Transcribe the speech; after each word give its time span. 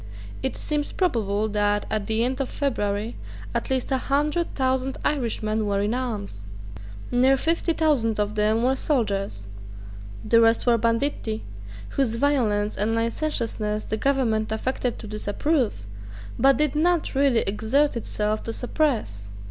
It 0.41 0.55
seems 0.55 0.91
probable 0.91 1.47
that, 1.49 1.85
at 1.91 2.07
the 2.07 2.23
end 2.23 2.41
of 2.41 2.49
February, 2.49 3.17
at 3.53 3.69
least 3.69 3.91
a 3.91 3.99
hundred 3.99 4.55
thousand 4.55 4.97
Irishmen 5.05 5.67
were 5.67 5.79
in 5.79 5.93
arms. 5.93 6.45
Near 7.11 7.37
fifty 7.37 7.71
thousand 7.71 8.19
of 8.19 8.33
them 8.33 8.63
were 8.63 8.75
soldiers. 8.75 9.45
The 10.25 10.41
rest 10.41 10.65
were 10.65 10.79
banditti, 10.79 11.43
whose 11.89 12.15
violence 12.15 12.75
and 12.75 12.95
licentiousness 12.95 13.85
the 13.85 13.97
Government 13.97 14.51
affected 14.51 14.97
to 14.97 15.05
disapprove, 15.05 15.85
but 16.39 16.57
did 16.57 16.75
not 16.75 17.13
really 17.13 17.41
exert 17.41 17.95
itself 17.95 18.43
to 18.45 18.53
suppress. 18.53 19.27